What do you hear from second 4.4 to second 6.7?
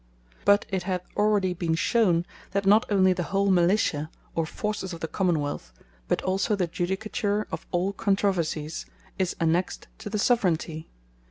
forces of the Common wealth; but also the